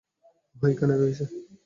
ওহ, 0.55 0.67
এখানে 0.73 0.93
রয়েছে। 0.97 1.23